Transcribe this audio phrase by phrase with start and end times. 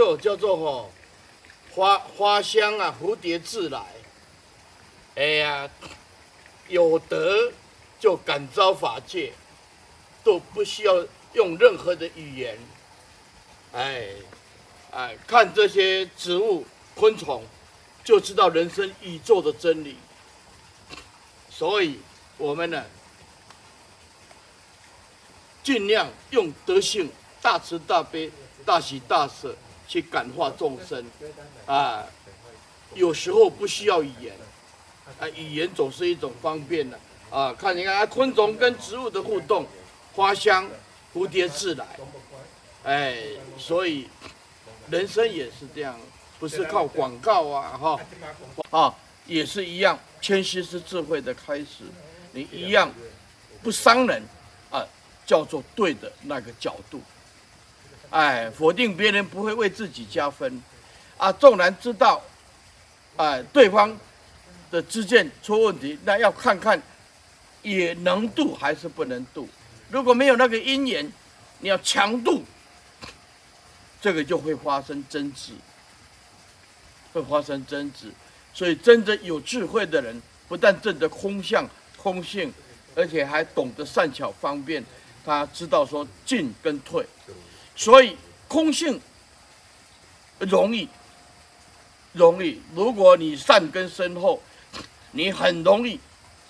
[0.00, 0.90] 就叫做吼
[1.74, 3.84] 花花香啊，蝴蝶自来。
[5.14, 5.68] 哎呀，
[6.68, 7.52] 有德
[7.98, 9.34] 就感召法界，
[10.24, 12.58] 都不需要用任何的语言。
[13.74, 14.06] 哎，
[14.90, 16.64] 哎，看这些植物、
[16.94, 17.44] 昆虫，
[18.02, 19.98] 就知道人生宇宙的真理。
[21.50, 22.00] 所以，
[22.38, 22.86] 我们呢，
[25.62, 27.12] 尽量用德性、
[27.42, 28.32] 大慈大悲、
[28.64, 29.54] 大喜大舍
[29.90, 31.04] 去感化众生。
[31.66, 32.06] 啊，
[32.94, 34.32] 有时候不需要语言，
[35.18, 36.96] 啊，语言总是一种方便的。
[37.28, 39.66] 啊，看你看啊，昆虫跟植物的互动，
[40.14, 40.68] 花香，
[41.12, 41.86] 蝴蝶自来。
[42.84, 43.16] 哎，
[43.58, 44.08] 所以
[44.90, 45.98] 人生也是这样，
[46.38, 48.00] 不是靠广告啊，哈，
[48.70, 48.94] 啊，
[49.26, 51.82] 也是一样，谦虚是智慧的开始。
[52.32, 52.92] 你一样
[53.60, 54.22] 不伤人，
[54.70, 54.86] 啊，
[55.26, 57.00] 叫做对的那个角度。
[58.10, 60.62] 哎，否定别人不会为自己加分，
[61.16, 62.22] 啊，纵然知道，
[63.16, 63.96] 哎，对方
[64.70, 66.80] 的知见出问题，那要看看
[67.62, 69.48] 也能度还是不能度。
[69.88, 71.12] 如果没有那个因缘，
[71.60, 72.44] 你要强度。
[74.02, 75.52] 这个就会发生争执，
[77.12, 78.10] 会发生争执，
[78.54, 81.68] 所以真正有智慧的人，不但证得空相、
[81.98, 82.50] 空性，
[82.94, 84.82] 而且还懂得善巧方便，
[85.22, 87.04] 他知道说进跟退，
[87.80, 88.14] 所以
[88.46, 89.00] 空性
[90.38, 90.86] 容易，
[92.12, 92.60] 容易。
[92.74, 94.38] 如果你善根深厚，
[95.12, 95.98] 你很容易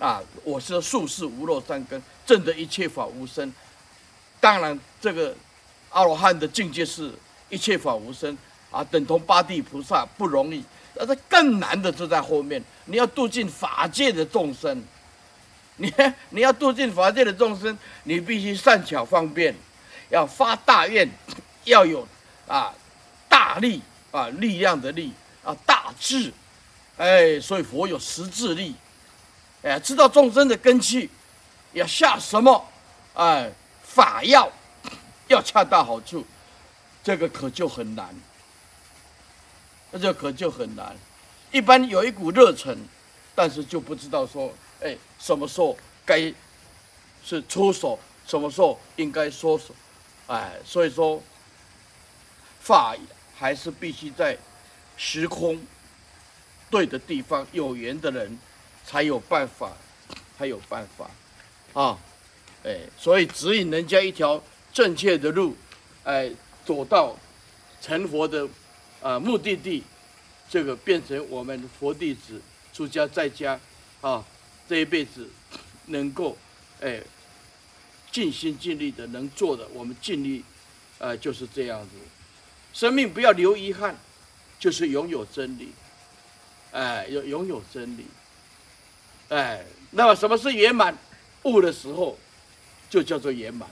[0.00, 0.20] 啊。
[0.42, 3.52] 我是术士无漏善根，证得一切法无生。
[4.40, 5.32] 当然，这个
[5.90, 7.12] 阿罗汉的境界是。
[7.50, 8.36] 一切法无生
[8.70, 10.64] 啊，等同八地菩萨不容易，
[10.94, 12.64] 但是更难的就在后面。
[12.86, 14.82] 你要度尽法界的众生，
[15.76, 15.92] 你
[16.30, 19.54] 你要度尽法界的众生，你必须善巧方便，
[20.12, 21.08] 要发大愿，
[21.64, 22.06] 要有
[22.46, 22.74] 啊
[23.30, 25.10] 大力啊力量的力
[25.42, 26.30] 啊大智，
[26.98, 28.74] 哎，所以佛有十智力，
[29.62, 31.08] 哎，知道众生的根器，
[31.72, 32.62] 要下什么
[33.14, 33.50] 哎
[33.82, 34.52] 法药，
[35.28, 36.24] 要恰到好处。
[37.02, 38.14] 这个可就很难，
[39.90, 40.94] 那这可就很难。
[41.50, 42.78] 一般有一股热忱，
[43.34, 46.32] 但是就不知道说，哎，什么时候该
[47.24, 49.74] 是出手，什么时候应该收手，
[50.34, 51.22] 哎，所以说，
[52.58, 52.96] 法
[53.36, 54.38] 还是必须在
[54.96, 55.60] 时空
[56.70, 58.38] 对的地方，有缘的人
[58.86, 59.72] 才有办法，
[60.38, 61.10] 才有办法，
[61.80, 61.98] 啊，
[62.64, 64.42] 哎，所以指引人家一条
[64.72, 65.54] 正确的路，
[66.04, 66.32] 哎。
[66.64, 67.16] 走到
[67.80, 68.48] 成佛的
[69.02, 69.82] 啊目的地，
[70.48, 72.40] 这个变成我们佛弟子
[72.72, 73.58] 出家在家
[74.00, 74.24] 啊，
[74.68, 75.28] 这一辈子
[75.86, 76.38] 能够
[76.80, 77.02] 哎
[78.12, 80.44] 尽心尽力的能做的，我们尽力
[81.00, 81.88] 啊就是这样子。
[82.72, 83.96] 生命不要留遗憾，
[84.60, 85.72] 就是拥有真理，
[86.70, 88.06] 哎，要拥有真理，
[89.30, 90.96] 哎，那么什么是圆满？
[91.42, 92.16] 悟的时候
[92.88, 93.68] 就叫做圆满，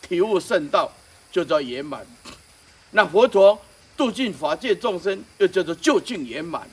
[0.00, 0.90] 体悟圣道。
[1.32, 2.06] 就叫圆满，
[2.90, 3.58] 那佛陀
[3.96, 6.68] 度尽法界众生，又叫做究竟圆满。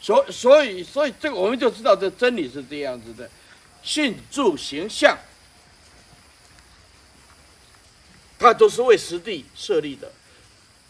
[0.00, 3.30] 所所以所以这个我们就知道这真理是这样子的，
[3.84, 5.18] 信住行相，
[8.38, 10.10] 它都是为实地设立的，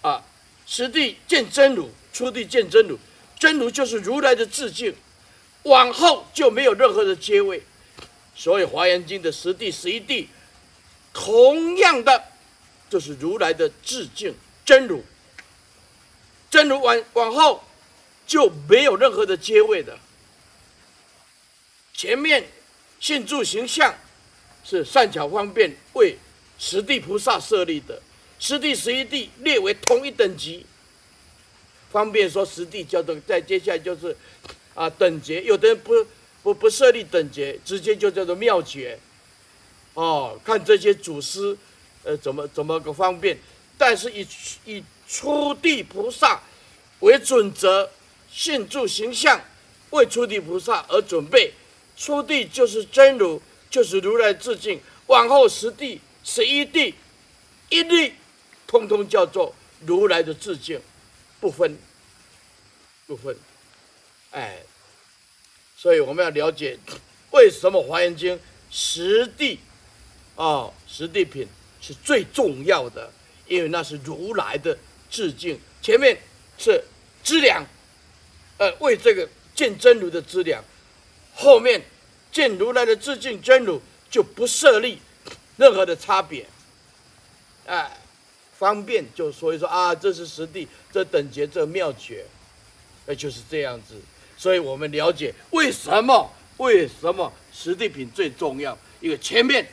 [0.00, 0.22] 啊，
[0.66, 2.98] 实地见真如，初地见真如，
[3.38, 4.94] 真如就是如来的自净，
[5.64, 7.62] 往后就没有任何的阶位，
[8.36, 10.28] 所以《华严经》的十地十一地。
[11.12, 12.24] 同样的，
[12.90, 14.34] 就是如来的自净
[14.64, 15.04] 真如，
[16.50, 17.62] 真如往往后
[18.26, 19.96] 就没有任何的阶位的。
[21.92, 22.48] 前面
[23.04, 23.94] 信住形象
[24.64, 26.16] 是善巧方便为
[26.58, 28.00] 十地菩萨设立的，
[28.38, 30.64] 十地十一地列为同一等级，
[31.92, 34.16] 方便说十地叫做再接下来就是
[34.74, 35.92] 啊等觉，有的人不
[36.42, 38.98] 不不设立等觉，直接就叫做妙觉。
[39.92, 41.54] 哦，看这些祖师，
[42.04, 43.36] 呃，怎么怎么个方便？
[43.76, 44.26] 但是以
[44.64, 46.40] 以初地菩萨
[47.00, 47.90] 为准则，
[48.32, 49.38] 信住形象
[49.90, 51.52] 为初地菩萨而准备。
[51.96, 54.80] 初地就是真如，就是如来自净。
[55.06, 56.94] 往后十地、十一地，
[57.68, 58.14] 一律
[58.66, 59.54] 通通叫做
[59.86, 60.80] 如来的自净，
[61.40, 61.78] 不分，
[63.06, 63.36] 不分。
[64.30, 64.62] 哎，
[65.76, 66.78] 所以我们要了解，
[67.30, 68.36] 为什么《华严经》
[68.70, 69.60] 十地。
[70.36, 71.46] 哦，十地品
[71.80, 73.12] 是最重要的，
[73.46, 74.76] 因为那是如来的
[75.08, 75.60] 自净。
[75.80, 76.18] 前面
[76.58, 76.82] 是
[77.22, 77.64] 资粮，
[78.58, 80.64] 呃，为这个见真如的资粮。
[81.34, 81.82] 后面
[82.32, 84.98] 见如来的自净真如，就不设立
[85.56, 86.46] 任何的差别。
[87.66, 87.90] 哎，
[88.58, 92.24] 方便就所以说啊，这是实地，这等觉，这妙觉，
[93.06, 93.94] 那就是这样子。
[94.36, 99.66] 所以我们了解为什么为什么实地品最重要，因为前面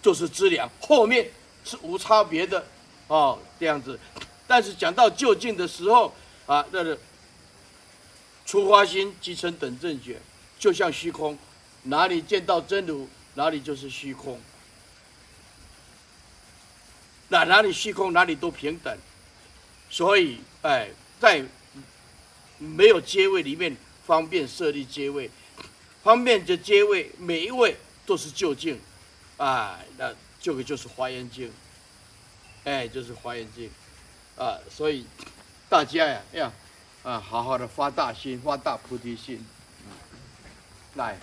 [0.00, 1.30] 就是资粮，后面
[1.64, 2.64] 是无差别的
[3.08, 3.98] 哦，这样子。
[4.46, 6.14] 但是讲到就近的时候
[6.46, 6.96] 啊，那个
[8.44, 10.20] 初发心即成等正觉，
[10.62, 11.36] 就像虚空，
[11.82, 14.40] 哪里见到真如，哪里就是虚空。
[17.30, 18.96] 哪哪里虚空，哪里都平等。
[19.90, 20.88] 所以，哎，
[21.18, 21.44] 在
[22.58, 23.76] 没有阶位里面，
[24.06, 25.28] 方便设立阶位，
[26.04, 27.76] 方便的阶位，每一位
[28.06, 28.78] 都是究竟，
[29.38, 31.52] 哎，那这个就是华严经，
[32.62, 33.68] 哎，就是华严经，
[34.36, 35.04] 啊，所以
[35.68, 36.52] 大家呀，要
[37.02, 39.44] 啊，好好的发大心，发大菩提心，
[40.94, 41.16] 来。